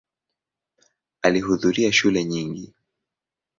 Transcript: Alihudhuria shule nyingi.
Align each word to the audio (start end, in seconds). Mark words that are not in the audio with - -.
Alihudhuria 1.21 1.91
shule 1.91 2.23
nyingi. 2.25 2.73